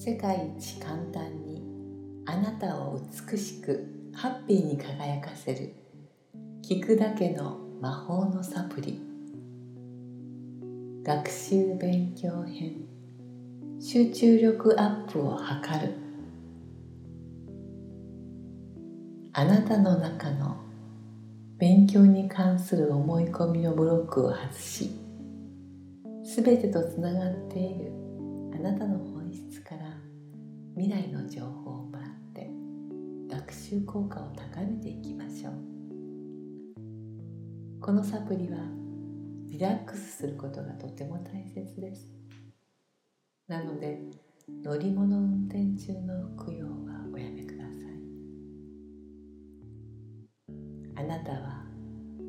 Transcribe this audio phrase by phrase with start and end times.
[0.00, 1.60] 世界一簡単に
[2.24, 5.74] あなたを美しくハッピーに輝かせる
[6.62, 9.02] 聞くだけの魔法のサプリ。
[11.02, 12.76] 学習勉強編。
[13.80, 15.44] 集中力アップを図
[15.84, 15.94] る。
[19.32, 20.58] あなたの中の
[21.58, 24.92] 勉強に関する思い込みのブロックを外し
[26.22, 27.97] すべてとつながっている。
[30.78, 32.48] 未来の情報をもらって
[33.28, 35.54] 学習効果を高めていきましょう。
[37.80, 38.58] このサプリは
[39.48, 42.14] リラックスすることがとても大切です。
[43.48, 43.98] なので
[44.62, 46.72] 乗り物運転中の服用は
[47.12, 47.74] おやめください。
[50.94, 51.64] あなたは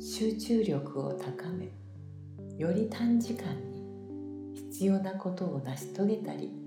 [0.00, 1.68] 集中力を高め
[2.56, 3.84] より短時間に
[4.54, 6.59] 必要なことを成し遂げたり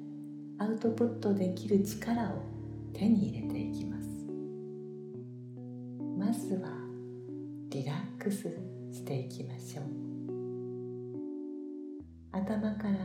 [0.63, 2.41] アウトプットできる力を
[2.93, 4.07] 手に入れていきます。
[6.17, 6.69] まずは
[7.69, 8.47] リラックス
[8.89, 9.85] していきましょう。
[12.31, 12.97] 頭から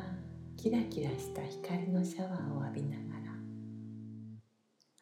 [0.56, 3.02] キラキラした光のシャワーを浴びなが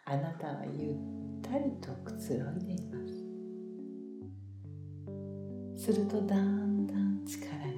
[0.06, 0.94] らあなたはゆっ
[1.42, 2.96] たりとくつろいでいま
[5.76, 5.84] す。
[5.84, 7.75] するとだんだん力が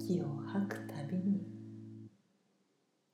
[0.00, 1.46] 息を吐くたびに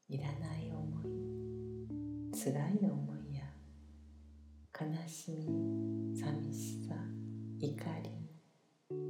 [0.09, 3.43] いらない思い辛い思いや
[4.81, 6.95] 悲しみ寂しさ
[7.59, 8.11] 怒り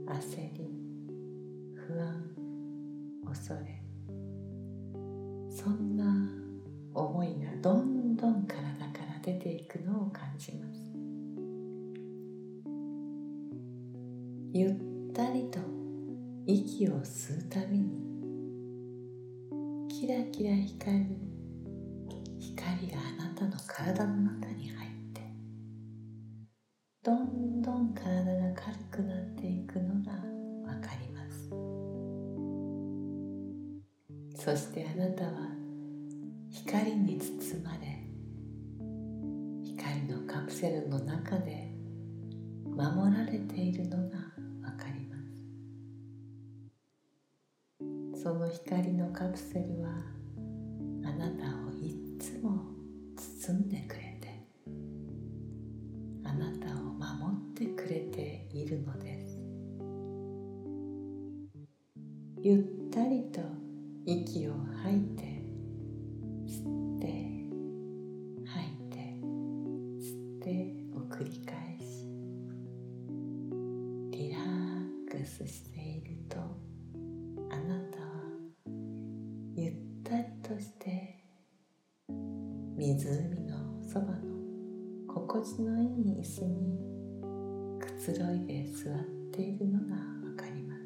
[0.06, 0.70] 焦り
[1.74, 2.36] 不安
[3.26, 3.82] 恐れ。
[5.50, 6.04] そんな
[6.94, 10.76] 思いがどんどん体から出ていくのを感じます。
[14.52, 14.85] ゆっ
[16.66, 17.86] 息を吸うたびに
[19.88, 21.06] キラキラ光る
[22.40, 25.20] 光があなたの体の中に入って
[27.04, 30.10] どんどん体が軽くなっていくのが
[30.68, 31.48] わかります。
[34.34, 35.30] そしてあなたは
[36.50, 38.02] 光に包まれ
[39.62, 41.65] 光のカプセルの中で
[49.36, 50.15] プセルは。
[82.94, 82.94] 湖
[83.48, 84.22] のそばの
[85.12, 86.78] 心地のいい椅子に
[87.80, 89.02] くつろいで座っ
[89.32, 90.82] ているのがわかります。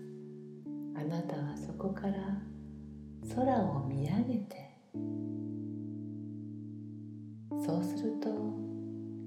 [0.99, 2.15] あなたはそこから
[3.35, 4.71] 空を見上げて
[7.67, 8.31] そうすると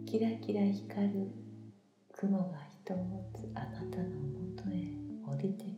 [0.07, 1.27] キラキラ光る
[2.11, 4.89] 雲が人を持つあなたのもとへ
[5.27, 5.72] 降りて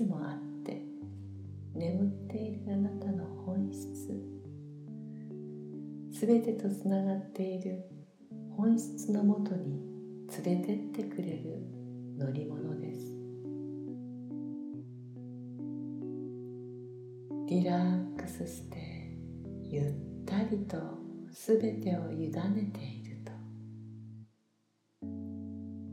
[0.00, 0.82] つもあって
[1.74, 3.86] 眠っているあなたの本質
[6.10, 7.84] すべてとつながっている
[8.56, 9.78] 本質のもとに
[10.42, 11.62] 連れてってくれる
[12.16, 13.00] 乗り物です。
[17.46, 18.78] リラックスして
[19.64, 20.78] ゆったりと
[21.30, 23.32] すべてを委ねていると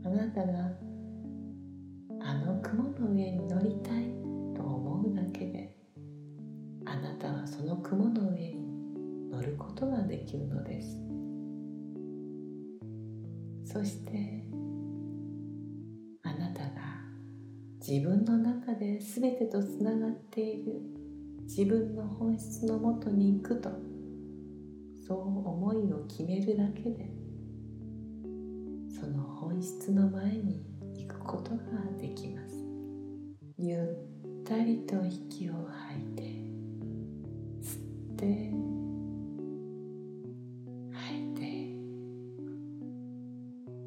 [0.08, 0.87] あなたが
[2.70, 4.04] 雲の上に乗りたい
[4.54, 5.74] と思うだけで
[6.84, 11.00] あなたはその雲の上に乗ることができるのです。
[13.64, 14.44] そして
[16.22, 16.70] あなたが
[17.86, 20.80] 自分の中で全てとつながっている
[21.44, 23.70] 自分の本質のもとに行くと
[25.06, 25.18] そう
[25.48, 27.10] 思いを決めるだけで
[28.90, 30.62] その本質の前に
[30.96, 31.58] 行くことが
[32.00, 32.47] できます。
[33.60, 36.22] ゆったりと息を吐いて
[37.60, 38.52] 吸って
[40.92, 41.42] 吐いて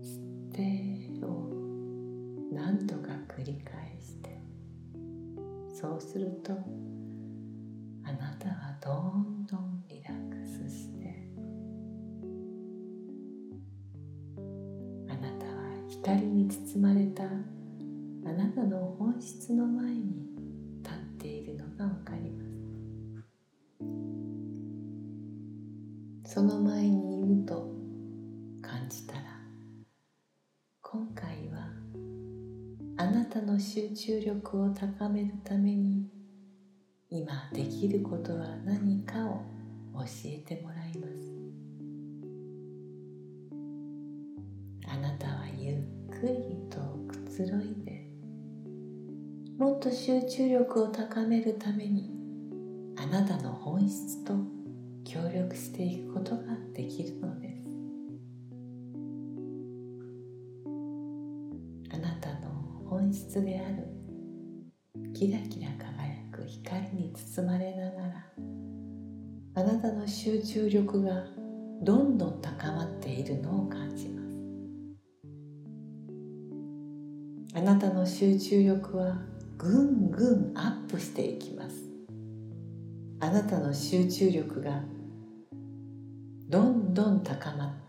[0.04, 1.50] 吸ってを
[2.52, 4.38] 何度か繰り返して
[5.74, 6.52] そうすると
[8.04, 11.16] あなたはどんどんリラックスして
[15.08, 15.52] あなたは
[15.88, 17.24] 光に包まれた
[18.26, 20.30] あなたの本質の前に
[20.84, 22.52] 立っているのがわかります。
[26.34, 27.68] その前にいると
[28.62, 29.22] 感じたら
[30.82, 31.68] 今回は
[32.98, 36.08] あなたの集中力を高めるために
[37.10, 39.42] 今できることは何かを
[39.96, 41.32] 教えてもらいます。
[44.88, 45.78] あなたはゆっ
[46.20, 47.81] くりとくつろいで
[49.81, 52.12] と集中力を高めるために
[52.98, 54.36] あなたの本質と
[55.04, 56.44] 協力していくことが
[56.75, 57.68] できるのです。
[61.95, 62.51] あなたの
[62.88, 63.88] 本質である
[65.16, 68.25] キラキラ輝く光に包まれながら
[69.56, 71.25] あなたの集中力が
[71.81, 74.27] どんどん高まっているのを感じます。
[77.56, 79.31] あなたの集中力は
[79.62, 81.75] ぐんぐんアップしていきます。
[83.19, 84.81] あなたの集中力が
[86.50, 87.81] どんどん高まって